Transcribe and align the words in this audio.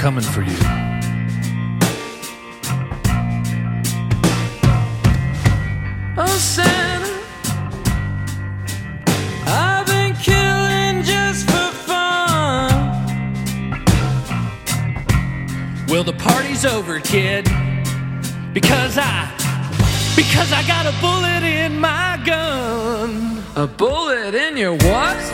coming 0.00 0.22
for 0.22 0.42
you. 0.42 0.56
Oh, 6.16 6.36
Santa, 6.38 7.10
I've 9.46 9.86
been 9.86 10.14
killing 10.14 11.02
just 11.02 11.46
for 11.46 11.70
fun. 11.86 12.70
Well, 15.88 16.04
the 16.04 16.12
party's 16.12 16.64
over, 16.64 17.00
kid, 17.00 17.44
because 18.52 18.96
I, 18.98 19.30
because 20.16 20.52
I 20.52 20.62
got 20.66 20.86
a 20.86 20.92
bullet 21.00 21.42
in 21.42 21.78
my 21.80 22.20
gun. 22.24 23.42
A 23.56 23.66
bullet 23.66 24.34
in 24.34 24.56
your 24.56 24.76
what? 24.76 25.33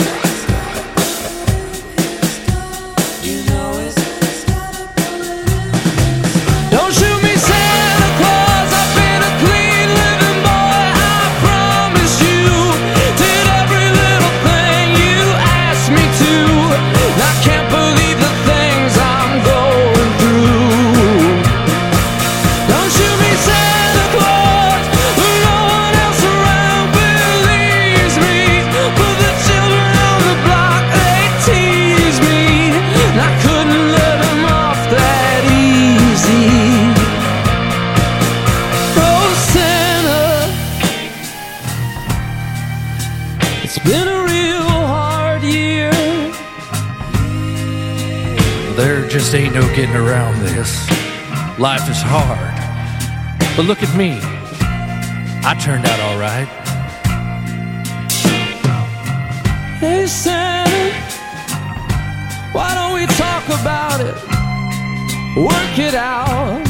getting 49.80 49.96
around 49.96 50.38
this. 50.40 50.86
Life 51.58 51.88
is 51.88 52.02
hard. 52.02 52.54
But 53.56 53.64
look 53.64 53.82
at 53.82 53.96
me. 53.96 54.18
I 55.42 55.54
turned 55.58 55.86
out 55.86 55.98
all 56.00 56.18
right. 56.18 56.44
Hey, 59.80 60.06
Santa, 60.06 60.92
why 62.52 62.74
don't 62.74 62.92
we 62.92 63.06
talk 63.16 63.42
about 63.46 64.02
it? 64.02 64.16
Work 65.34 65.78
it 65.78 65.94
out. 65.94 66.60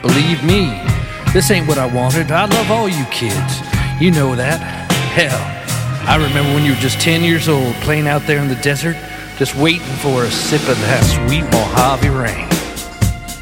Believe 0.00 0.44
me, 0.44 0.80
this 1.32 1.50
ain't 1.50 1.66
what 1.66 1.76
I 1.76 1.86
wanted. 1.86 2.30
I 2.30 2.44
love 2.44 2.70
all 2.70 2.88
you 2.88 3.04
kids. 3.06 3.60
You 4.00 4.12
know 4.12 4.36
that. 4.36 4.60
Hell, 5.10 5.42
I 6.08 6.14
remember 6.14 6.54
when 6.54 6.64
you 6.64 6.70
were 6.70 6.80
just 6.80 7.00
10 7.00 7.24
years 7.24 7.48
old 7.48 7.74
playing 7.82 8.06
out 8.06 8.22
there 8.28 8.38
in 8.38 8.46
the 8.46 8.62
desert 8.62 8.96
just 9.36 9.54
waiting 9.54 9.96
for 10.00 10.24
a 10.24 10.30
sip 10.30 10.62
of 10.62 10.80
that 10.88 11.04
sweet 11.04 11.44
Mojave 11.52 12.08
rain. 12.08 12.48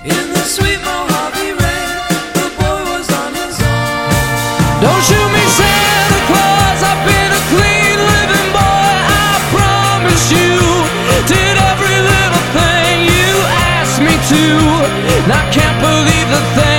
In 0.02 0.26
the 0.35 0.43
sweet 0.43 0.82
Mojave 0.82 1.55
rain, 1.55 2.02
the 2.35 2.50
boy 2.58 2.82
was 2.91 3.06
on 3.14 3.31
his 3.31 3.55
own. 3.62 4.82
Don't 4.82 5.02
shoot 5.06 5.31
me, 5.31 5.44
Santa 5.55 6.20
Claus. 6.26 6.82
I've 6.82 6.99
been 7.06 7.31
a 7.31 7.43
clean 7.55 7.94
living 8.11 8.50
boy. 8.50 8.91
I 9.06 9.38
promise 9.55 10.35
you, 10.35 10.58
did 11.31 11.55
every 11.62 11.99
little 12.02 12.46
thing 12.58 13.06
you 13.06 13.31
asked 13.79 14.02
me 14.02 14.19
to. 14.35 14.44
And 15.23 15.31
I 15.31 15.46
can't 15.55 15.79
believe 15.79 16.26
the 16.26 16.43
thing. 16.58 16.74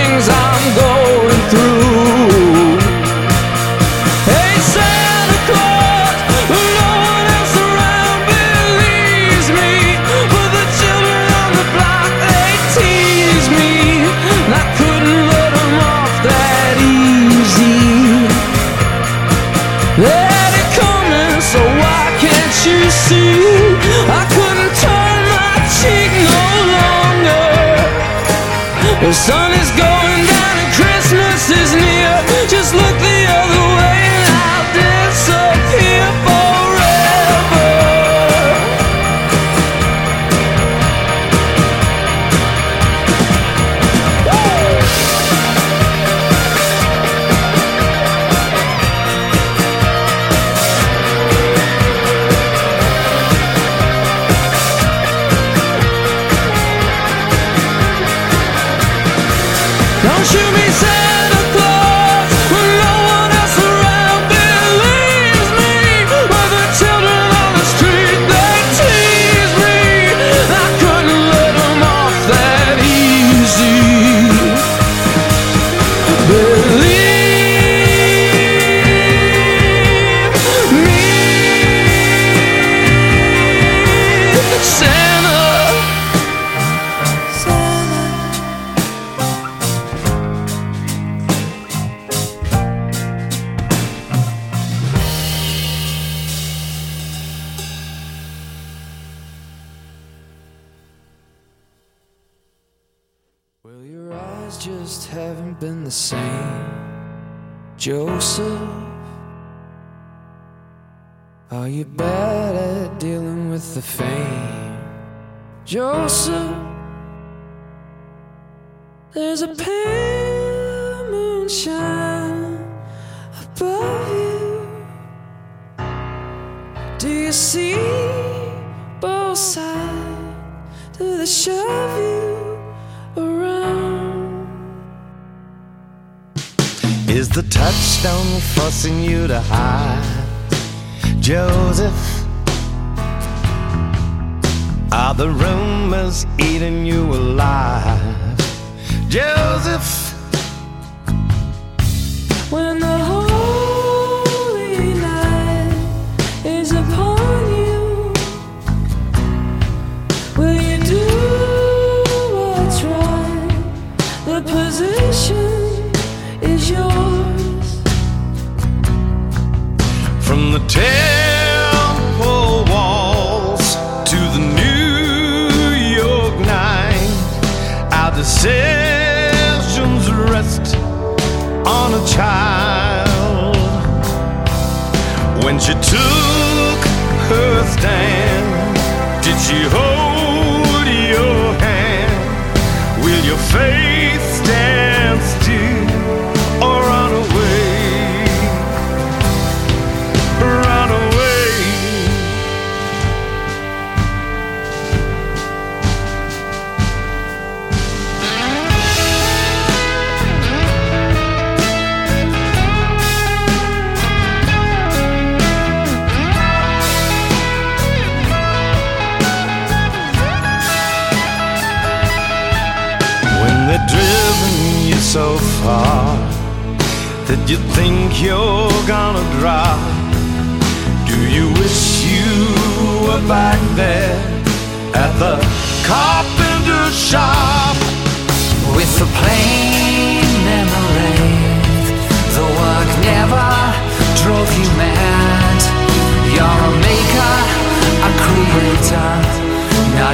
Don't 60.05 60.23
shoot 60.23 60.53
me, 60.53 60.69
sir. 60.69 61.14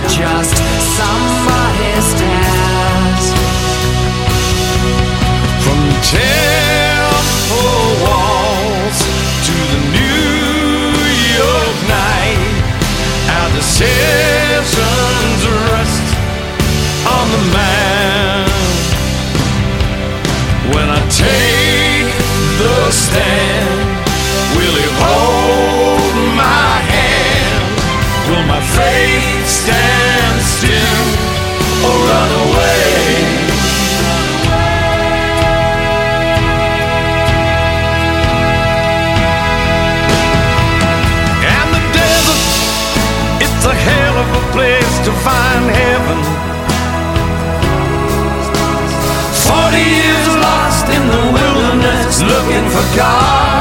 just 0.08 0.58
somebody's 0.98 2.08
task. 2.18 3.34
From 5.64 5.80
the 5.90 6.00
temple 6.16 7.86
walls 8.04 9.00
to 9.48 9.56
the 9.72 9.82
New 9.98 10.96
York 11.38 11.78
night, 11.88 12.54
how 13.30 13.48
the 13.56 13.62
seasons 13.62 15.42
rest 15.70 16.08
on 17.16 17.26
the 17.36 17.44
man. 17.54 18.50
When 20.74 20.88
I 20.90 21.02
take 21.10 22.10
the 22.60 22.92
stand. 22.92 23.71
stand 29.64 30.42
still 30.42 31.08
or 31.86 31.96
run 32.10 32.32
away. 32.46 32.82
And 41.54 41.68
the 41.76 41.84
desert, 41.94 42.44
it's 43.46 43.66
a 43.74 43.76
hell 43.88 44.16
of 44.24 44.30
a 44.42 44.44
place 44.56 44.96
to 45.06 45.12
find 45.28 45.64
heaven. 45.82 46.20
Forty 49.46 49.84
years 49.98 50.28
lost 50.48 50.86
in 50.98 51.04
the 51.14 51.24
wilderness 51.38 52.16
looking 52.32 52.68
for 52.74 52.86
God. 52.98 53.61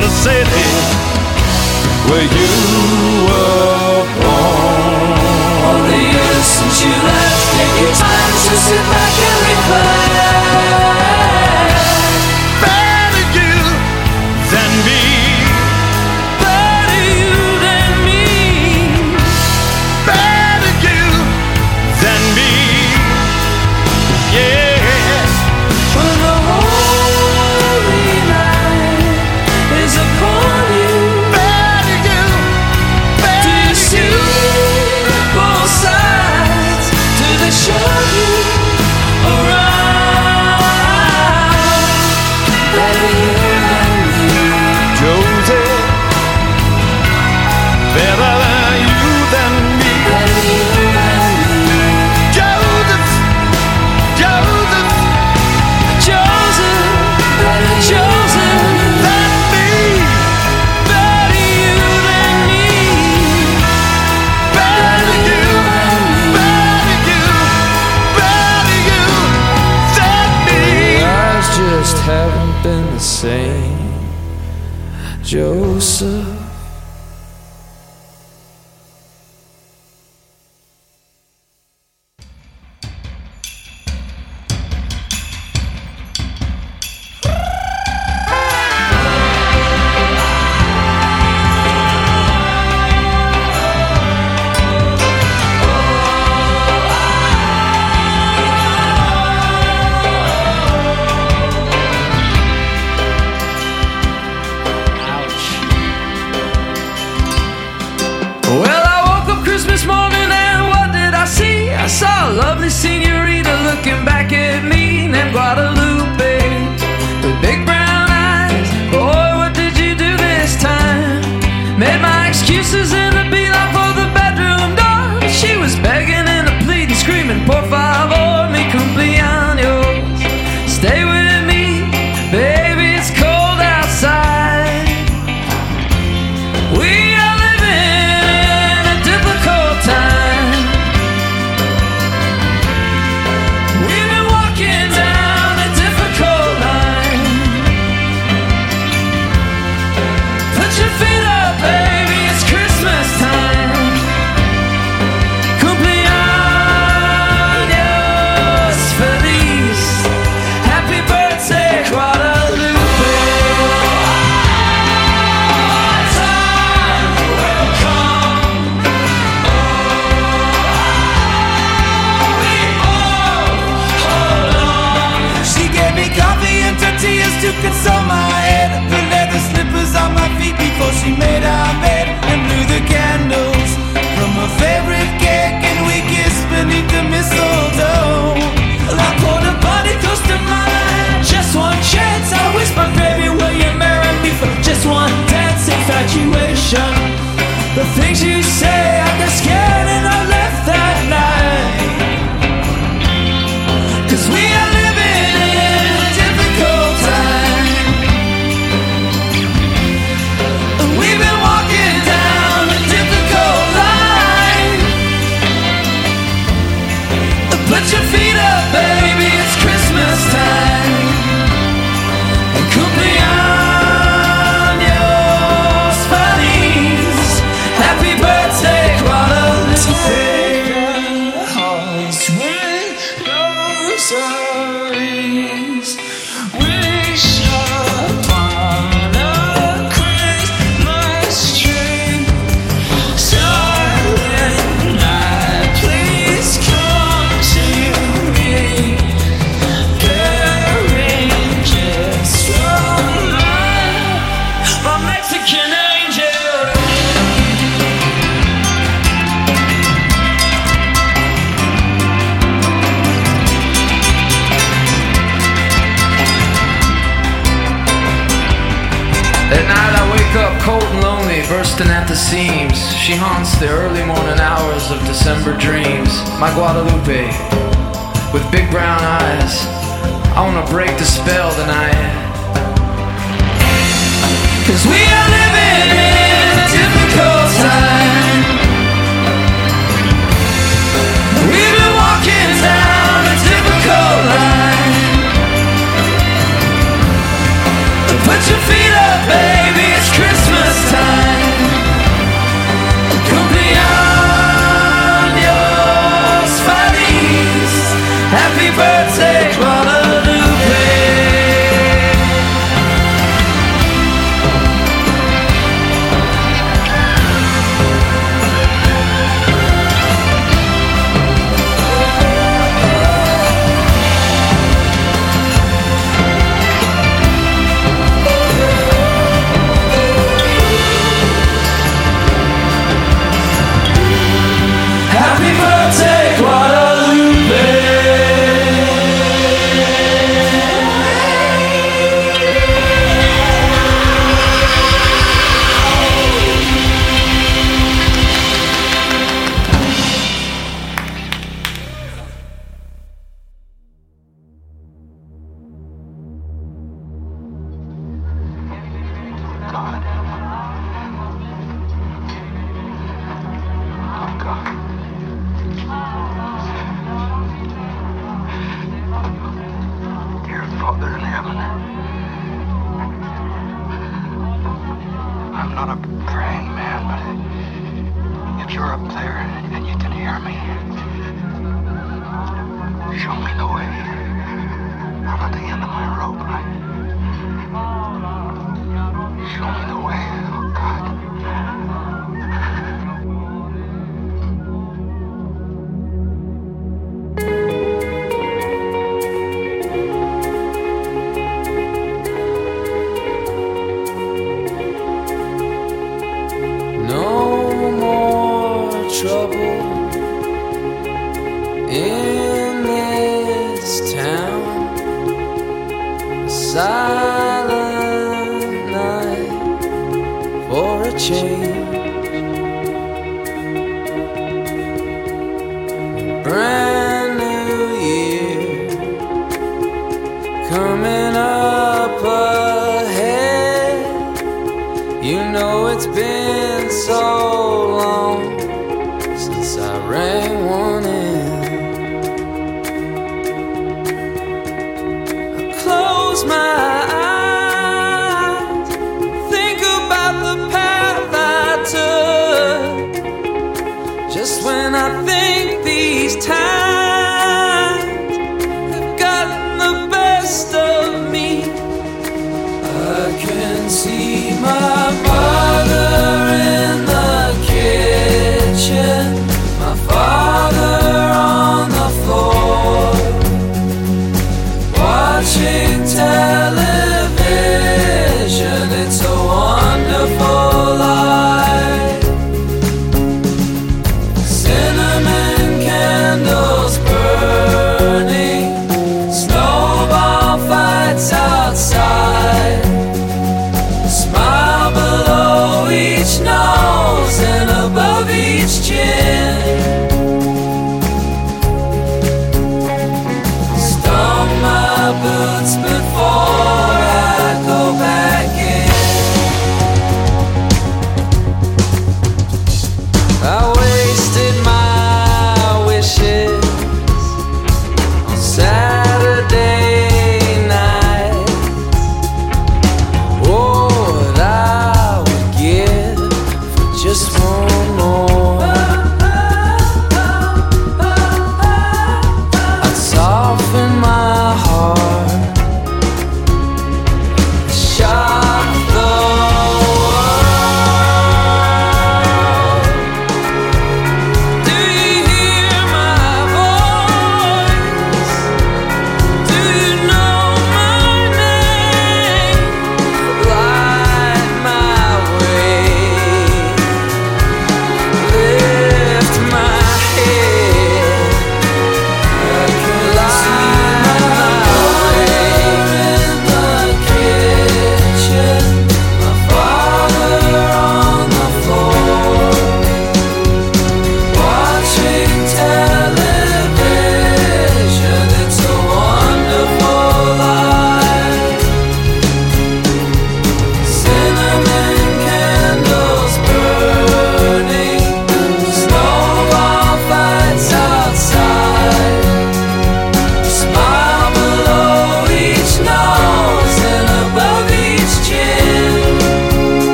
the 0.00 0.08
city 0.08 0.68
where 2.08 2.24
you 2.24 2.52
were 3.28 4.04
born. 4.20 5.18
All 5.66 5.82
the 5.84 5.96
years 5.96 6.46
since 6.46 6.84
you 6.84 6.90
left, 6.90 7.42
take 7.56 7.76
your 7.82 7.94
time 7.94 8.34
to 8.48 8.54
sit 8.56 8.84
back 8.92 9.14
and 9.28 9.36
reflect. 9.50 10.99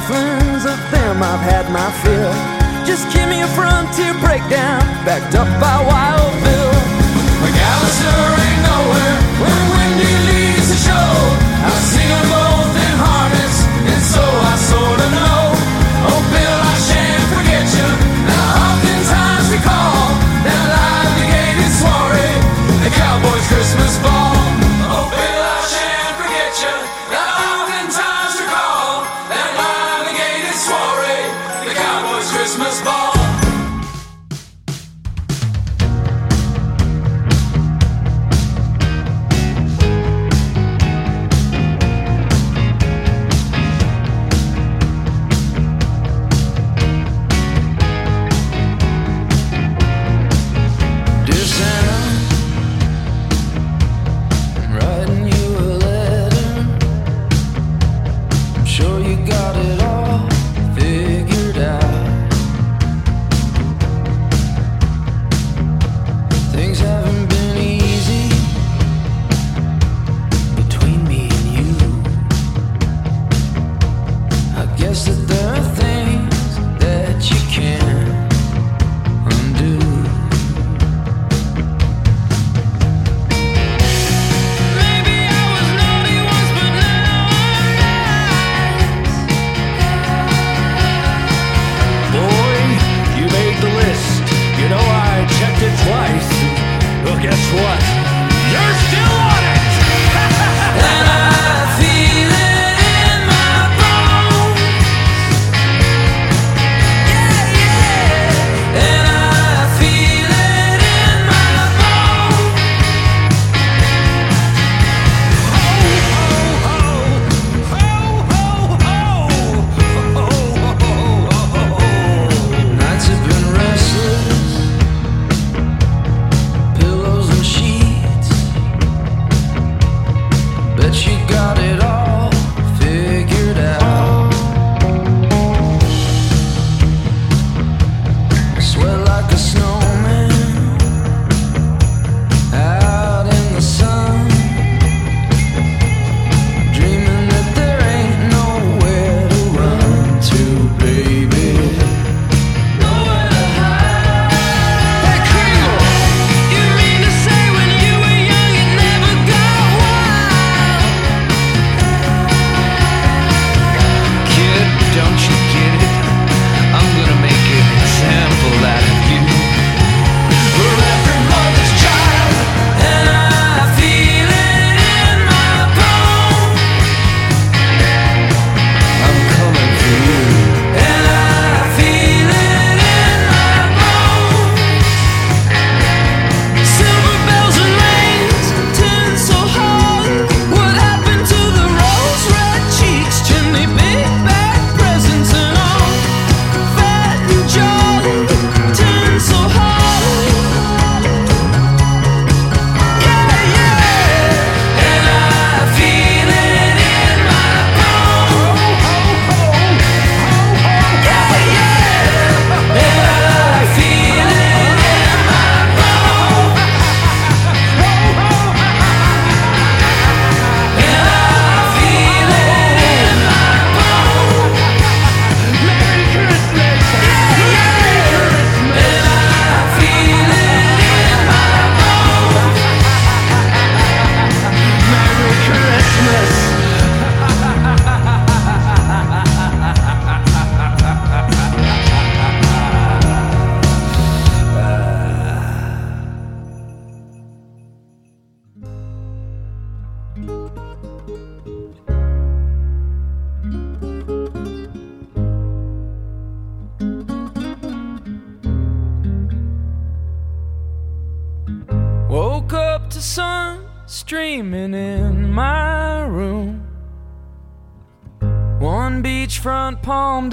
sufferings 0.00 0.64
of 0.64 0.78
them, 0.90 1.22
I've 1.22 1.40
had 1.40 1.70
my 1.70 1.90
fill. 2.02 2.32
Just 2.86 3.12
give 3.12 3.28
me 3.28 3.42
a 3.42 3.48
frontier 3.48 4.14
breakdown, 4.14 4.80
backed 5.04 5.34
up 5.34 5.48
by 5.60 5.76
Wild 5.84 6.34
Bill. 6.44 6.72
McAllister 7.44 8.20
ain't 8.44 8.62
nowhere 8.72 9.16
when 9.42 9.58
Wendy 9.72 10.14
leaves 10.30 10.68
the 10.68 10.80
show. 10.88 11.10
I'll 11.66 11.84
sing 11.92 12.10
a 12.10 12.49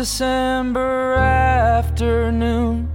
December 0.08 1.16
afternoon. 1.16 2.88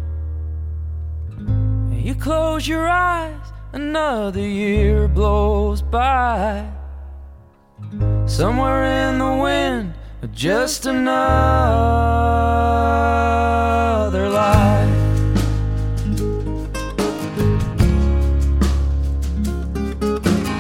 You 1.93 2.15
close 2.15 2.67
your 2.67 2.89
eyes, 2.89 3.53
another 3.75 4.41
year 4.41 5.09
blows 5.09 5.83
by. 5.83 6.67
Somewhere 8.25 8.85
in 8.85 9.19
the 9.19 9.35
wind, 9.43 9.93
just 10.33 10.87
another 10.87 11.03
life. 14.31 14.89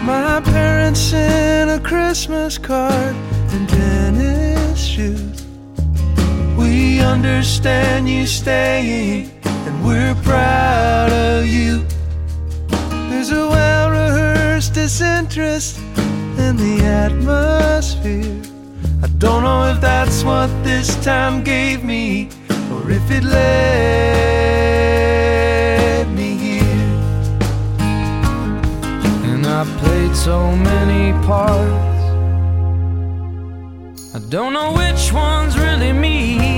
My 0.05 0.43
parents 0.45 1.01
sent 1.01 1.71
a 1.71 1.81
Christmas 1.83 2.59
card 2.59 3.17
understand 7.03 8.09
you 8.09 8.27
staying, 8.27 9.31
and 9.45 9.85
we're 9.85 10.15
proud 10.23 11.11
of 11.12 11.47
you. 11.47 11.85
There's 13.11 13.31
a 13.31 13.49
well 13.49 13.91
rehearsed 13.91 14.75
disinterest 14.75 15.79
in 16.38 16.57
the 16.57 16.83
atmosphere. 16.85 18.41
I 19.03 19.09
don't 19.19 19.43
know 19.43 19.65
if 19.73 19.81
that's 19.81 20.23
what 20.25 20.49
this 20.62 20.97
time 21.05 21.43
gave 21.43 21.83
me, 21.85 22.29
or 22.73 22.91
if 22.91 23.11
it 23.11 23.25
led 23.25 23.43
me 26.19 26.37
here. 26.37 26.91
And 29.31 29.47
I 29.47 29.65
played 29.81 30.15
so 30.15 30.57
many 30.57 31.12
parts. 31.27 31.91
I 34.15 34.19
don't 34.29 34.53
know 34.53 34.73
which 34.73 35.12
one's 35.12 35.57
really 35.59 35.93
me. 35.93 36.52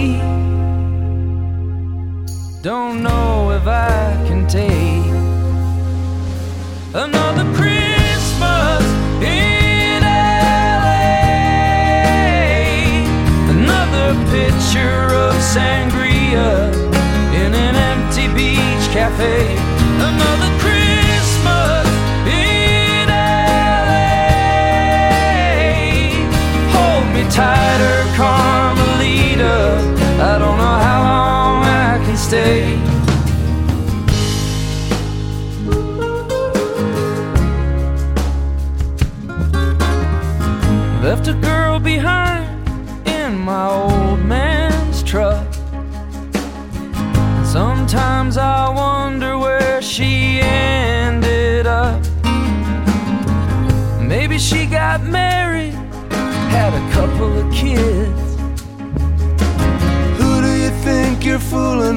Don't 2.65 3.03
know 3.03 3.51
if 3.51 3.67
I 3.67 4.17
can 4.27 4.47
take 4.47 5.05
another 6.95 7.45
Christmas 7.53 8.83
in 9.21 10.01
LA. 10.01 11.05
Another 13.51 14.15
picture 14.33 15.13
of 15.13 15.35
sangria 15.35 16.73
in 17.35 17.53
an 17.53 17.77
empty 17.77 18.29
beach 18.29 18.91
cafe. 18.95 19.64
Stay. 32.17 32.94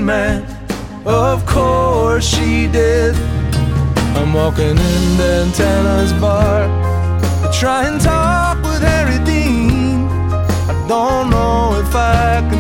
Man? 0.08 0.46
Of 1.06 1.46
course 1.46 2.26
she 2.26 2.66
did. 2.68 3.14
I'm 4.16 4.32
walking 4.34 4.78
in 4.92 5.18
Dan 5.18 5.52
Tana's 5.52 6.14
bar 6.14 6.64
to 7.42 7.52
try 7.52 7.90
and 7.90 8.00
talk 8.00 8.56
with 8.64 8.82
Harry 8.84 9.22
Dean. 9.26 10.08
I 10.72 10.86
don't 10.88 11.30
know 11.30 11.78
if 11.84 11.94
I 11.94 12.40
can 12.50 12.57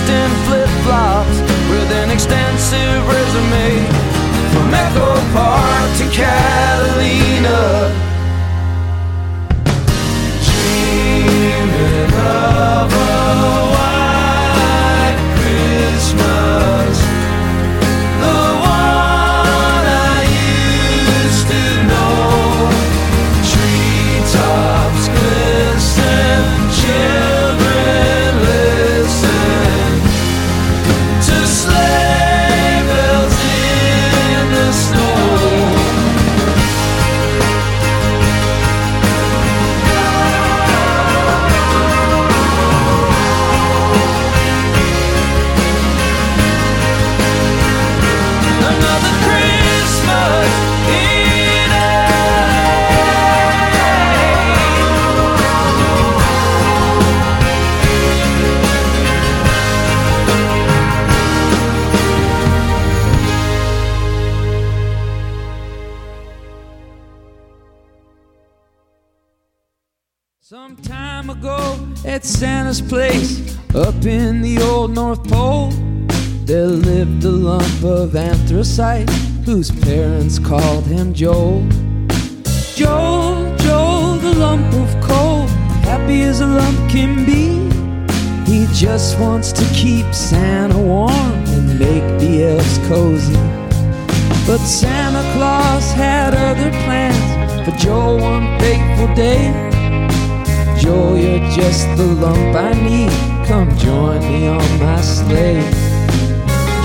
in 0.00 0.30
flip 0.46 0.68
flops 0.84 1.40
with 1.68 1.90
an 1.92 2.10
extensive 2.10 3.06
resume. 3.06 3.84
From 4.52 4.72
Echo 4.72 5.14
Park 5.32 5.96
to 5.98 6.08
Catalina. 6.10 8.01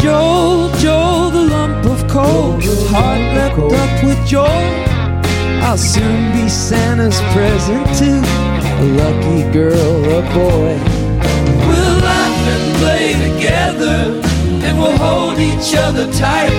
Joel, 0.08 0.70
Joel, 0.78 1.30
the 1.32 1.42
lump 1.42 1.86
of 1.86 2.08
coal, 2.08 2.62
heart 2.92 3.20
wrapped 3.36 3.60
up 3.60 4.04
with 4.06 4.26
joy. 4.26 4.64
I'll 5.68 5.78
soon 5.78 6.32
be 6.32 6.48
Santa's 6.48 7.20
present 7.36 7.86
to 8.00 8.12
a 8.84 8.86
lucky 9.02 9.44
girl 9.52 10.00
a 10.20 10.22
boy. 10.32 10.80
We'll 11.68 12.00
laugh 12.08 12.40
and 12.56 12.66
play 12.80 13.08
together, 13.28 14.24
and 14.66 14.80
we'll 14.80 14.96
hold 14.96 15.40
each 15.40 15.76
other 15.76 16.10
tight. 16.14 16.56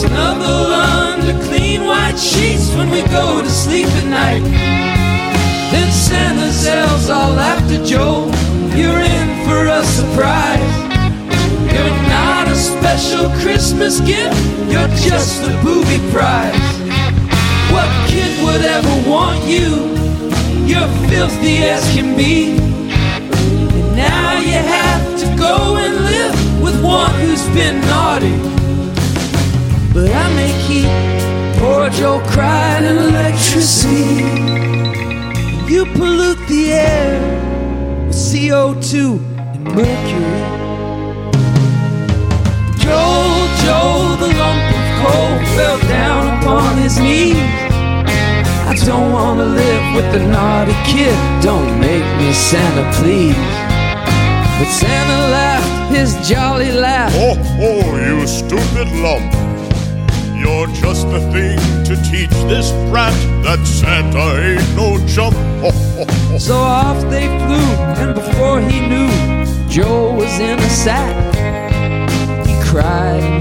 Snuggle 0.00 0.72
under 0.72 1.36
clean 1.44 1.84
white 1.84 2.16
sheets 2.16 2.74
when 2.76 2.88
we 2.88 3.02
go 3.12 3.42
to 3.42 3.50
sleep 3.50 3.88
at 3.88 4.06
night. 4.08 4.44
Then 5.70 5.92
Santa's 5.92 6.66
elves 6.66 7.10
all 7.10 7.38
after 7.38 7.76
Joe. 7.84 8.24
You're 8.74 9.02
in 9.04 9.28
for 9.44 9.66
a 9.66 9.84
surprise. 9.84 10.85
You're 11.76 12.08
not 12.08 12.48
a 12.48 12.54
special 12.54 13.28
Christmas 13.42 14.00
gift, 14.00 14.34
you're 14.72 14.88
just 15.04 15.42
the 15.42 15.52
booby 15.62 16.00
prize. 16.10 16.56
What 17.70 17.90
kid 18.08 18.32
would 18.42 18.62
ever 18.64 19.10
want 19.10 19.44
you? 19.44 19.92
You're 20.64 20.88
filthy 21.10 21.58
as 21.58 21.84
can 21.92 22.16
be. 22.16 22.56
And 22.56 23.94
now 23.94 24.40
you 24.40 24.52
have 24.52 25.20
to 25.20 25.26
go 25.36 25.76
and 25.76 25.94
live 26.12 26.62
with 26.62 26.82
one 26.82 27.12
who's 27.20 27.46
been 27.48 27.78
naughty. 27.82 28.36
But 29.92 30.10
I 30.10 30.26
may 30.34 30.52
keep 30.66 30.88
poor 31.60 31.90
Joe 31.90 32.22
cried 32.28 32.84
in 32.84 32.96
electricity. 32.96 34.24
You 35.70 35.84
pollute 35.92 36.40
the 36.48 36.72
air 36.72 38.06
with 38.06 38.16
CO2 38.16 39.20
and 39.54 39.64
mercury. 39.74 40.55
Joel, 43.66 44.16
Joel, 44.16 44.16
the 44.16 44.30
lump 44.38 44.62
of 44.78 44.86
coal 45.02 45.56
fell 45.56 45.78
down 45.88 46.38
upon 46.38 46.78
his 46.78 46.98
knees. 46.98 47.36
I 48.70 48.74
don't 48.84 49.12
wanna 49.12 49.44
live 49.44 49.94
with 49.96 50.12
the 50.12 50.20
naughty 50.20 50.76
kid. 50.84 51.16
Don't 51.42 51.80
make 51.80 52.06
me 52.18 52.32
Santa, 52.32 52.84
please. 52.98 53.34
But 54.58 54.70
Santa 54.70 55.18
laughed 55.36 55.94
his 55.94 56.14
jolly 56.28 56.70
laugh. 56.72 57.12
Oh, 57.16 57.36
oh, 57.60 57.96
you 58.06 58.26
stupid 58.26 58.88
lump. 59.04 59.32
You're 60.38 60.68
just 60.68 61.10
the 61.10 61.20
thing 61.32 61.58
to 61.86 61.96
teach 62.08 62.30
this 62.48 62.70
brat 62.90 63.14
that 63.42 63.66
Santa 63.66 64.26
ain't 64.46 64.76
no 64.76 64.96
chump. 65.08 65.34
So 66.40 66.56
off 66.56 67.00
they 67.10 67.26
flew, 67.26 67.70
and 68.00 68.14
before 68.14 68.60
he 68.60 68.80
knew, 68.86 69.68
Joe 69.68 70.14
was 70.14 70.38
in 70.38 70.58
a 70.58 70.70
sack. 70.70 71.14
He 72.46 72.54
cried 72.62 73.35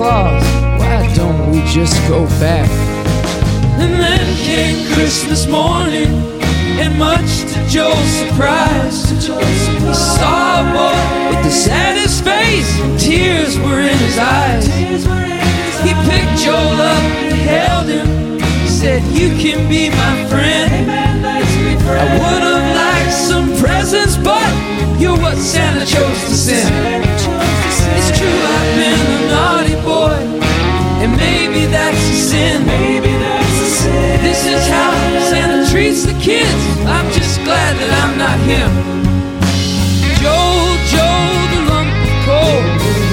Claus, 0.00 0.42
Why 0.80 1.12
don't 1.14 1.50
we 1.50 1.60
just 1.66 1.94
go 2.08 2.24
back? 2.40 2.66
And 3.78 3.92
then 4.00 4.34
came 4.38 4.90
Christmas 4.94 5.46
morning, 5.46 6.08
and 6.80 6.98
much 6.98 7.44
to 7.52 7.60
Joe's 7.68 8.08
surprise, 8.08 9.10
he 9.10 9.92
saw 9.92 10.62
a 10.62 10.72
boy 10.72 11.36
with 11.36 11.44
the 11.44 11.50
saddest 11.50 12.24
face, 12.24 12.80
and 12.80 12.98
tears 12.98 13.58
were 13.58 13.80
in 13.80 13.98
his 13.98 14.16
eyes. 14.16 14.64
He 15.84 15.92
picked 16.08 16.40
Joel 16.40 16.80
up 16.80 17.02
and 17.20 17.34
held 17.34 17.88
him. 17.90 18.40
He 18.62 18.68
said, 18.68 19.02
You 19.12 19.36
can 19.36 19.68
be 19.68 19.90
my 19.90 20.24
friend. 20.30 20.90
I 20.90 22.04
would 22.16 22.42
have 22.48 22.74
liked 22.74 23.12
some 23.12 23.54
presents, 23.62 24.16
but 24.16 24.48
you're 24.98 25.18
what 25.18 25.36
Santa 25.36 25.84
chose 25.84 26.24
to 26.24 26.34
send. 26.34 27.09
Kids. 36.30 36.64
I'm 36.86 37.10
just 37.10 37.42
glad 37.42 37.74
that 37.82 37.90
I'm 37.90 38.14
not 38.14 38.38
him. 38.46 38.70
Joel, 40.22 40.78
Joel, 40.86 41.42
the 41.50 41.60
lump 41.66 41.90
of 42.06 42.14
coal, 42.22 42.62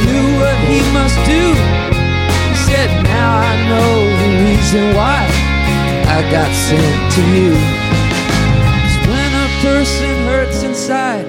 knew 0.05 0.28
what 0.38 0.57
he 0.70 0.80
must 0.93 1.18
do. 1.26 1.43
He 2.45 2.57
said, 2.70 2.89
Now 3.09 3.41
I 3.41 3.53
know 3.70 3.91
the 4.22 4.30
reason 4.45 4.93
why 4.93 5.26
I 6.05 6.22
got 6.30 6.51
sent 6.70 6.97
to 7.18 7.24
you. 7.34 7.53
when 9.09 9.32
a 9.34 9.49
person 9.65 10.13
hurts 10.30 10.61
inside, 10.61 11.26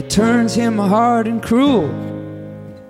it 0.00 0.10
turns 0.10 0.52
him 0.52 0.78
hard 0.78 1.28
and 1.28 1.40
cruel. 1.40 1.86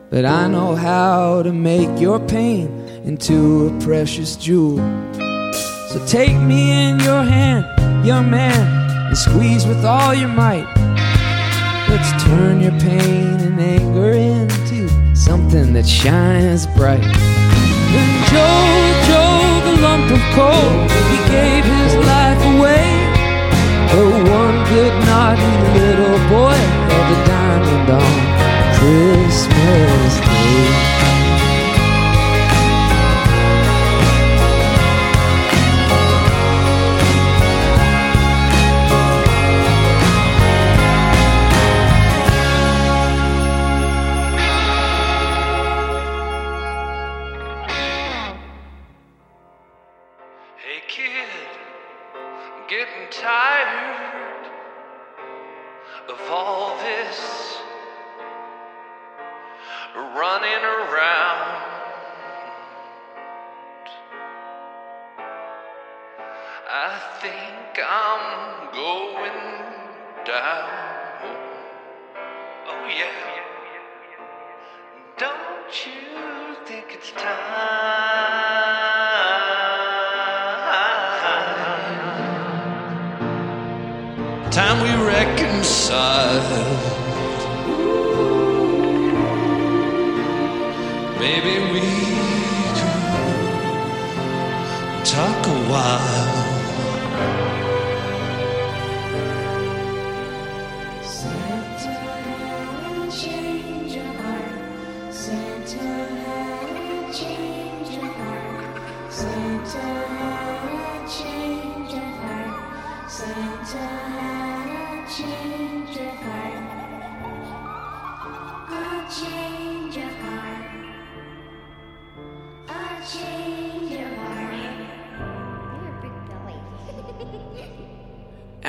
But 0.08 0.24
I 0.24 0.48
know 0.48 0.76
how 0.76 1.42
to 1.42 1.52
make 1.52 2.00
your 2.00 2.18
pain 2.18 2.68
into 3.04 3.66
a 3.66 3.80
precious 3.84 4.34
jewel. 4.36 4.80
So 5.90 5.98
take 6.06 6.36
me 6.36 6.70
in 6.70 7.00
your 7.00 7.24
hand, 7.24 7.66
young 8.06 8.30
man, 8.30 9.08
and 9.08 9.18
squeeze 9.18 9.66
with 9.66 9.84
all 9.84 10.14
your 10.14 10.28
might. 10.28 10.64
Let's 11.88 12.22
turn 12.22 12.60
your 12.60 12.78
pain 12.78 13.40
and 13.40 13.60
anger 13.60 14.12
into 14.12 14.88
something 15.16 15.72
that 15.72 15.88
shines 15.88 16.68
bright. 16.78 17.02
Then 17.02 18.10
Joel, 18.30 18.86
Joel, 19.10 19.60
the 19.66 19.82
lump 19.82 20.06
of 20.14 20.22
coal, 20.38 20.70
he 21.10 21.18
gave 21.26 21.64
his 21.64 21.96
life 22.06 22.38
away. 22.54 22.86
Oh, 23.90 24.14
one 24.30 24.58
good 24.70 24.94
naughty 25.10 25.54
little 25.74 26.18
boy 26.30 26.54
held 26.86 27.08
a 27.10 27.26
diamond 27.26 27.90
on 27.98 28.14
Christmas 28.78 29.89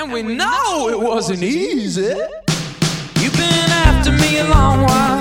And 0.02 0.12
we 0.12 0.24
know 0.24 0.90
it 0.90 1.00
wasn't 1.00 1.44
easy. 1.44 2.16
You've 3.22 3.38
been 3.38 3.70
after 3.86 4.12
me 4.12 4.40
a 4.40 4.48
long 4.48 4.82
while. 4.82 5.20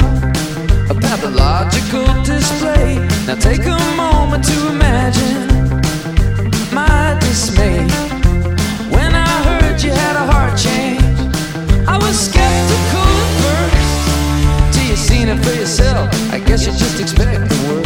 A 0.91 0.95
pathological 0.95 2.07
display. 2.23 2.97
Now 3.27 3.35
take 3.35 3.67
a 3.67 3.79
moment 3.95 4.43
to 4.45 4.69
imagine 4.69 5.49
my 6.73 7.15
dismay. 7.21 7.85
When 8.89 9.15
I 9.15 9.29
heard 9.45 9.83
you 9.83 9.91
had 9.91 10.17
a 10.17 10.25
heart 10.33 10.59
change, 10.59 11.03
I 11.87 11.99
was 11.99 12.19
skeptical 12.19 13.11
at 13.27 13.33
first. 13.45 14.79
Till 14.79 14.87
you 14.89 14.97
seen 14.97 15.29
it 15.29 15.45
for 15.45 15.53
yourself, 15.53 16.09
I 16.33 16.39
guess 16.39 16.65
you 16.65 16.73
just 16.73 16.99
expect 16.99 17.51
the 17.51 17.69
worst. 17.69 17.80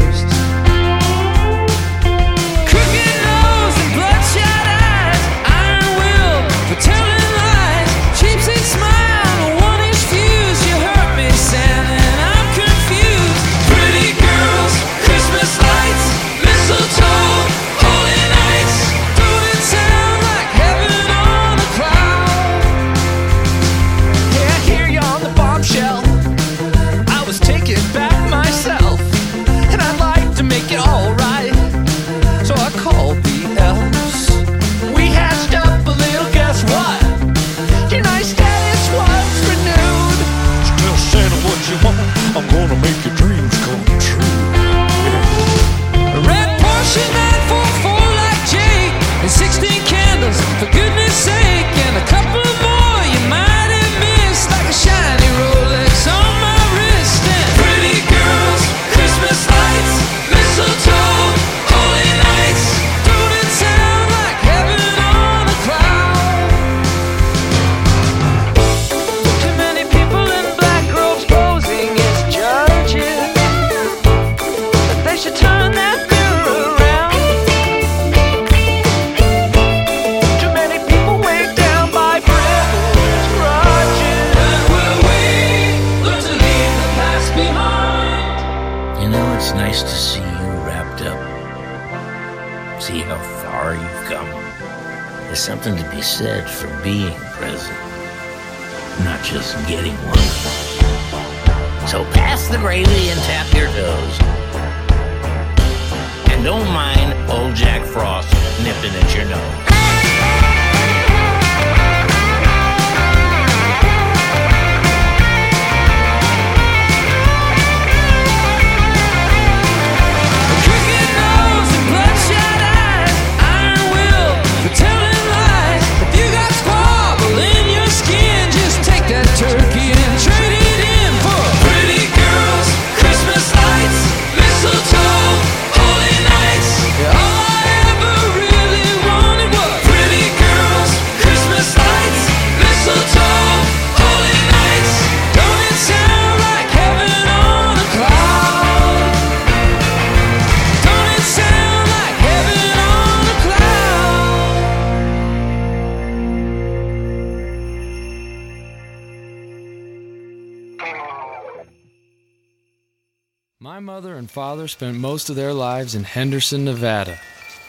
My 163.65 163.81
mother 163.81 164.17
and 164.17 164.31
father 164.31 164.69
spent 164.69 164.99
most 164.99 165.31
of 165.31 165.37
their 165.37 165.55
lives 165.55 165.95
in 165.95 166.05
Henderson, 166.05 166.67
Nevada, 166.67 167.19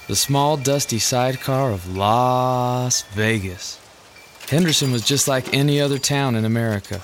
the 0.10 0.16
small, 0.18 0.58
dusty 0.58 1.00
sidecar 1.00 1.72
of 1.72 1.96
Las 1.96 3.04
Vegas. 3.14 3.80
Henderson 4.50 4.92
was 4.92 5.06
just 5.06 5.30
like 5.30 5.54
any 5.54 5.80
other 5.80 5.98
town 5.98 6.36
in 6.36 6.44
America, 6.44 7.00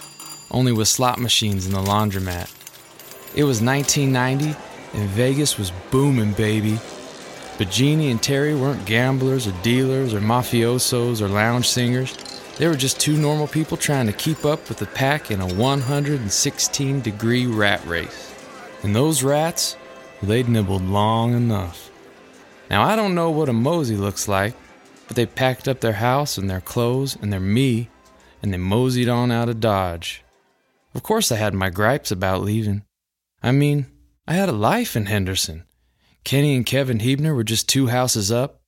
only 0.52 0.74
with 0.74 0.90
slot 0.90 1.20
machines 1.20 1.66
in 1.66 1.72
the 1.72 1.80
laundromat. 1.80 2.52
It 3.34 3.46
was 3.46 3.62
1990, 3.62 4.60
and 4.94 5.10
Vegas 5.12 5.58
was 5.58 5.72
booming, 5.90 6.34
baby. 6.34 6.78
But 7.58 7.72
Jeannie 7.72 8.12
and 8.12 8.22
Terry 8.22 8.54
weren't 8.54 8.86
gamblers 8.86 9.48
or 9.48 9.54
dealers 9.64 10.14
or 10.14 10.20
mafiosos 10.20 11.22
or 11.22 11.30
lounge 11.30 11.70
singers. 11.70 12.18
They 12.58 12.68
were 12.68 12.76
just 12.76 13.00
two 13.00 13.16
normal 13.16 13.48
people 13.48 13.78
trying 13.78 14.08
to 14.08 14.12
keep 14.12 14.44
up 14.44 14.68
with 14.68 14.80
the 14.80 14.86
pack 14.86 15.32
in 15.32 15.40
a 15.40 15.48
116 15.48 17.00
degree 17.00 17.46
rat 17.46 17.86
race. 17.86 18.31
And 18.84 18.96
those 18.96 19.24
rats, 19.24 19.78
they'd 20.24 20.50
nibbled 20.50 20.84
long 20.84 21.34
enough. 21.36 21.92
Now, 22.70 22.84
I 22.84 22.96
don't 22.96 23.16
know 23.16 23.30
what 23.30 23.50
a 23.50 23.54
mosey 23.54 23.96
looks 23.96 24.28
like, 24.28 24.56
but 25.08 25.16
they 25.16 25.26
packed 25.26 25.68
up 25.68 25.82
their 25.82 25.94
house 25.94 26.38
and 26.38 26.50
their 26.50 26.62
clothes 26.62 27.18
and 27.22 27.32
their 27.32 27.40
me, 27.40 27.90
and 28.42 28.54
they 28.54 28.58
moseyed 28.58 29.10
on 29.10 29.32
out 29.32 29.50
of 29.50 29.60
Dodge. 29.60 30.24
Of 30.96 31.04
course, 31.04 31.32
I 31.32 31.36
had 31.36 31.54
my 31.54 31.70
gripes 31.70 32.12
about 32.12 32.42
leaving. 32.42 32.84
I 33.44 33.52
mean, 33.52 33.88
I 34.28 34.34
had 34.34 34.50
a 34.50 34.54
life 34.54 34.96
in 34.96 35.08
Henderson. 35.08 35.66
Kenny 36.24 36.56
and 36.56 36.66
Kevin 36.66 37.00
Hebner 37.00 37.36
were 37.36 37.44
just 37.44 37.68
two 37.68 37.88
houses 37.88 38.32
up. 38.32 38.62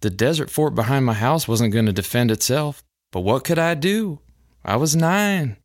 The 0.00 0.10
desert 0.10 0.50
fort 0.50 0.74
behind 0.74 1.04
my 1.04 1.14
house 1.14 1.46
wasn't 1.46 1.72
going 1.72 1.86
to 1.86 1.92
defend 1.92 2.30
itself, 2.30 2.82
but 3.10 3.20
what 3.20 3.44
could 3.44 3.58
I 3.58 3.74
do? 3.74 4.20
I 4.64 4.76
was 4.76 4.96
nine. 4.96 5.56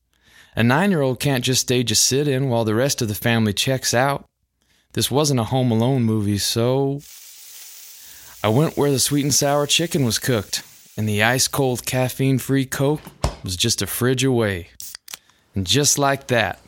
A 0.57 0.63
nine 0.63 0.89
year 0.89 1.03
old 1.03 1.19
can't 1.19 1.45
just 1.45 1.61
stage 1.61 1.91
a 1.91 1.95
sit 1.95 2.27
in 2.27 2.49
while 2.49 2.65
the 2.65 2.73
rest 2.73 3.03
of 3.03 3.07
the 3.07 3.13
family 3.13 3.53
checks 3.53 3.93
out. 3.93 4.25
This 4.93 5.11
wasn't 5.11 5.39
a 5.39 5.43
Home 5.43 5.69
Alone 5.69 6.01
movie, 6.01 6.39
so. 6.39 7.01
I 8.43 8.49
went 8.49 8.75
where 8.75 8.89
the 8.89 8.97
sweet 8.97 9.21
and 9.21 9.33
sour 9.33 9.67
chicken 9.67 10.03
was 10.03 10.17
cooked, 10.17 10.63
and 10.97 11.07
the 11.07 11.21
ice 11.21 11.47
cold 11.47 11.85
caffeine 11.85 12.39
free 12.39 12.65
Coke 12.65 13.03
was 13.43 13.55
just 13.55 13.83
a 13.83 13.85
fridge 13.85 14.23
away. 14.23 14.69
And 15.53 15.67
just 15.67 15.99
like 15.99 16.25
that, 16.27 16.59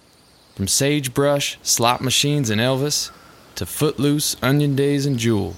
from 0.55 0.67
sagebrush, 0.67 1.57
slot 1.63 1.99
machines, 1.99 2.51
and 2.51 2.61
Elvis, 2.61 3.09
to 3.55 3.65
Footloose, 3.65 4.35
Onion 4.43 4.75
Days, 4.75 5.07
and 5.07 5.17
Jewel. 5.17 5.55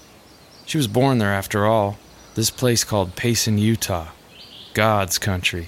She 0.65 0.77
was 0.77 0.87
born 0.87 1.17
there 1.17 1.33
after 1.33 1.65
all, 1.65 1.99
this 2.35 2.49
place 2.49 2.85
called 2.85 3.17
Payson, 3.17 3.57
Utah. 3.57 4.07
God's 4.73 5.17
country. 5.17 5.67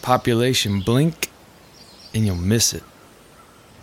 Population 0.00 0.80
blink, 0.80 1.30
and 2.14 2.24
you'll 2.24 2.36
miss 2.36 2.72
it. 2.72 2.82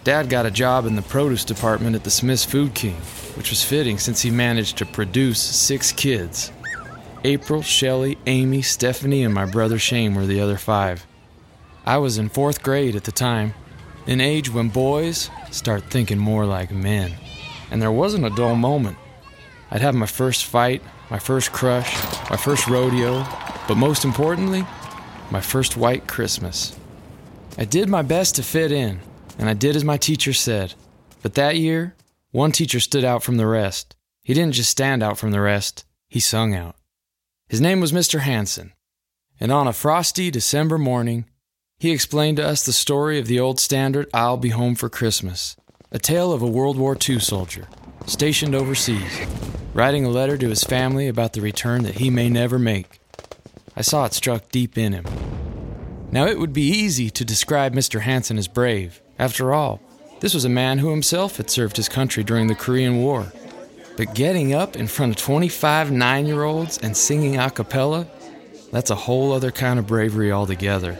Dad 0.04 0.30
got 0.30 0.48
a 0.48 0.52
job 0.52 0.88
in 0.88 0.96
the 0.96 1.04
produce 1.04 1.46
department 1.46 1.96
at 1.96 2.04
the 2.04 2.10
Smith's 2.10 2.44
Food 2.44 2.74
King, 2.74 2.96
which 3.36 3.52
was 3.52 3.64
fitting 3.64 4.00
since 4.00 4.22
he 4.22 4.32
managed 4.32 4.78
to 4.78 4.86
produce 4.86 5.40
six 5.40 5.92
kids. 5.92 6.52
April, 7.24 7.62
Shelley, 7.62 8.18
Amy, 8.26 8.64
Stephanie, 8.64 9.24
and 9.24 9.34
my 9.34 9.46
brother 9.46 9.78
Shane 9.78 10.16
were 10.16 10.26
the 10.26 10.42
other 10.42 10.58
five. 10.58 11.06
I 11.86 11.98
was 11.98 12.18
in 12.18 12.30
fourth 12.30 12.64
grade 12.64 12.96
at 12.96 13.04
the 13.04 13.12
time, 13.12 13.54
an 14.08 14.22
age 14.22 14.52
when 14.52 14.70
boys 14.70 15.30
start 15.52 15.84
thinking 15.92 16.18
more 16.18 16.48
like 16.48 16.72
men. 16.72 17.14
And 17.70 17.80
there 17.80 17.92
wasn't 17.92 18.26
a 18.26 18.32
dull 18.32 18.56
moment. 18.56 18.98
I'd 19.70 19.82
have 19.82 19.94
my 19.94 20.08
first 20.08 20.46
fight, 20.46 20.82
my 21.12 21.20
first 21.20 21.52
crush, 21.52 21.94
my 22.30 22.38
first 22.38 22.68
rodeo, 22.68 23.24
but 23.68 23.76
most 23.76 24.04
importantly, 24.04 24.66
my 25.30 25.42
first 25.42 25.78
white 25.78 26.08
Christmas. 26.08 26.76
I 27.62 27.66
did 27.66 27.90
my 27.90 28.02
best 28.02 28.38
to 28.38 28.42
fit 28.42 28.72
in, 28.72 29.02
and 29.38 29.48
I 29.48 29.54
did 29.54 29.76
as 29.76 29.84
my 29.84 29.96
teacher 29.96 30.34
said. 30.34 30.74
But 31.22 31.36
that 31.36 31.58
year, 31.58 31.94
one 32.32 32.52
teacher 32.52 32.80
stood 32.80 33.04
out 33.04 33.22
from 33.22 33.38
the 33.38 33.46
rest. 33.46 33.96
He 34.24 34.34
didn't 34.34 34.56
just 34.56 34.72
stand 34.72 35.04
out 35.04 35.20
from 35.20 35.30
the 35.30 35.42
rest, 35.42 35.86
he 36.10 36.20
sung 36.20 36.56
out. 36.56 36.76
His 37.50 37.62
name 37.62 37.80
was 37.80 37.92
Mr. 37.92 38.22
Hanson, 38.22 38.74
and 39.40 39.52
on 39.52 39.68
a 39.68 39.74
frosty 39.74 40.32
December 40.32 40.80
morning, 40.80 41.26
he 41.78 41.92
explained 41.92 42.38
to 42.38 42.48
us 42.48 42.66
the 42.66 42.74
story 42.74 43.20
of 43.20 43.28
the 43.28 43.40
old 43.40 43.60
standard 43.60 44.10
I'll 44.12 44.38
Be 44.38 44.50
Home 44.50 44.74
for 44.74 44.90
Christmas, 44.90 45.56
a 45.92 46.00
tale 46.00 46.34
of 46.34 46.42
a 46.42 46.48
World 46.48 46.80
War 46.80 46.98
II 47.08 47.20
soldier 47.20 47.68
stationed 48.08 48.56
overseas, 48.56 49.20
writing 49.76 50.04
a 50.04 50.10
letter 50.10 50.36
to 50.36 50.50
his 50.50 50.64
family 50.64 51.08
about 51.08 51.34
the 51.34 51.42
return 51.42 51.84
that 51.84 52.00
he 52.00 52.10
may 52.10 52.28
never 52.28 52.58
make. 52.58 53.00
I 53.76 53.84
saw 53.84 54.06
it 54.06 54.16
struck 54.16 54.50
deep 54.50 54.80
in 54.80 54.94
him. 54.94 55.06
Now, 56.12 56.26
it 56.26 56.40
would 56.40 56.52
be 56.52 56.64
easy 56.68 57.10
to 57.10 57.24
describe 57.24 57.74
Mr. 57.74 58.02
Hanson 58.02 58.38
as 58.38 58.50
brave. 58.50 59.02
After 59.18 59.54
all, 59.54 59.80
this 60.20 60.34
was 60.34 60.44
a 60.44 60.50
man 60.50 60.80
who 60.80 60.90
himself 60.90 61.38
had 61.38 61.50
served 61.50 61.78
his 61.78 61.88
country 61.88 62.24
during 62.24 62.48
the 62.48 62.56
Korean 62.56 62.98
War. 62.98 63.32
But 63.96 64.14
getting 64.14 64.54
up 64.54 64.76
in 64.76 64.88
front 64.88 65.14
of 65.14 65.22
25 65.24 65.92
nine 65.92 66.26
year 66.28 66.44
olds 66.44 66.78
and 66.78 66.96
singing 66.98 67.38
a 67.38 67.50
cappella, 67.50 68.08
that's 68.72 68.90
a 68.90 68.96
whole 68.96 69.32
other 69.32 69.52
kind 69.52 69.80
of 69.80 69.88
bravery 69.88 70.32
altogether. 70.32 71.00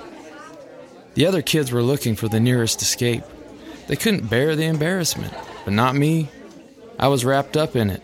The 1.16 1.26
other 1.26 1.42
kids 1.42 1.72
were 1.72 1.84
looking 1.84 2.16
for 2.16 2.30
the 2.30 2.40
nearest 2.40 2.82
escape. 2.82 3.24
They 3.88 3.98
couldn't 3.98 4.30
bear 4.30 4.56
the 4.56 4.66
embarrassment, 4.66 5.34
but 5.66 5.74
not 5.74 5.96
me. 5.96 6.30
I 6.98 7.10
was 7.10 7.26
wrapped 7.26 7.58
up 7.58 7.76
in 7.76 7.90
it. 7.90 8.02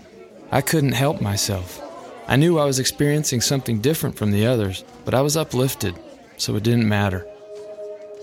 I 0.51 0.61
couldn't 0.61 0.91
help 0.91 1.21
myself. 1.21 1.81
I 2.27 2.35
knew 2.35 2.59
I 2.59 2.65
was 2.65 2.79
experiencing 2.79 3.41
something 3.41 3.79
different 3.79 4.17
from 4.17 4.31
the 4.31 4.45
others, 4.45 4.83
but 5.05 5.13
I 5.13 5.21
was 5.21 5.37
uplifted, 5.37 5.95
so 6.37 6.55
it 6.55 6.63
didn't 6.63 6.87
matter. 6.87 7.27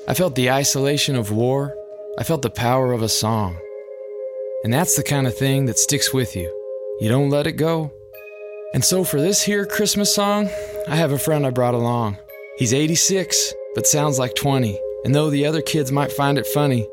I 0.08 0.14
felt 0.14 0.34
the 0.34 0.50
isolation 0.50 1.16
of 1.16 1.30
war. 1.30 1.76
I 2.18 2.24
felt 2.24 2.42
the 2.42 2.50
power 2.50 2.92
of 2.92 3.02
a 3.02 3.08
song. 3.08 3.58
And 4.62 4.72
that's 4.72 4.96
the 4.96 5.02
kind 5.02 5.26
of 5.26 5.36
thing 5.36 5.66
that 5.66 5.78
sticks 5.78 6.12
with 6.12 6.34
you. 6.34 6.50
You 7.00 7.08
don't 7.08 7.30
let 7.30 7.46
it 7.46 7.52
go. 7.52 7.92
And 8.72 8.84
so 8.84 9.04
for 9.04 9.20
this 9.20 9.42
here 9.42 9.66
Christmas 9.66 10.14
song, 10.14 10.48
I 10.88 10.96
have 10.96 11.12
a 11.12 11.18
friend 11.18 11.46
I 11.46 11.50
brought 11.50 11.74
along. 11.74 12.18
He's 12.56 12.72
86, 12.72 13.52
but 13.74 13.86
sounds 13.86 14.18
like 14.18 14.34
20. 14.34 14.78
And 15.04 15.14
though 15.14 15.30
the 15.30 15.46
other 15.46 15.60
kids 15.60 15.92
might 15.92 16.12
find 16.12 16.38
it 16.38 16.46
funny, 16.46 16.88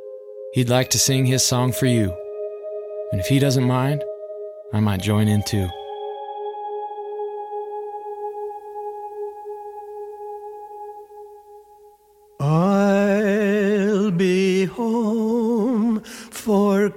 he'd 0.53 0.69
like 0.69 0.89
to 0.91 0.99
sing 0.99 1.25
his 1.25 1.45
song 1.45 1.71
for 1.71 1.85
you. 1.85 2.13
And 3.11 3.21
if 3.21 3.27
he 3.27 3.39
doesn't 3.39 3.63
mind, 3.63 4.03
I 4.73 4.79
might 4.79 5.01
join 5.01 5.27
in 5.27 5.43
too. 5.43 5.67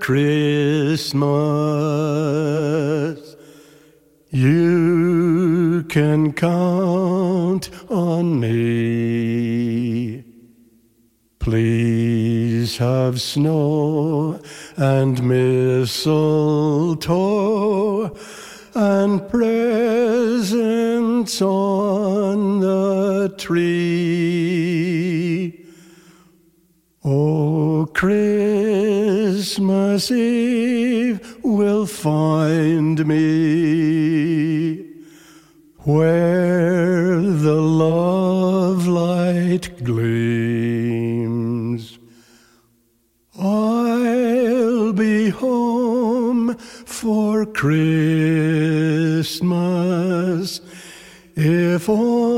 Christmas, 0.04 1.24
you 4.28 5.82
can 5.88 6.34
count 6.34 7.70
on 7.88 8.38
me. 8.38 10.22
Please 11.38 12.76
have 12.76 13.18
snow 13.18 14.38
and 14.76 15.22
mistletoe 15.26 16.04
and 18.74 19.26
presents 19.30 20.60
on 21.40 22.60
the 22.60 23.34
tree. 23.38 24.04
Oh, 27.02 27.86
Christmas. 27.94 28.93
Christmas 29.44 30.10
Eve 30.10 31.36
will 31.42 31.84
find 31.84 33.06
me 33.06 34.86
where 35.80 37.20
the 37.20 37.60
love 37.60 38.86
light 38.86 39.84
gleams. 39.84 40.78
I'll 43.38 44.94
be 44.94 45.28
home 45.28 46.54
for 46.56 47.44
Christmas 47.44 48.00
if 51.36 51.90
only. 51.90 52.33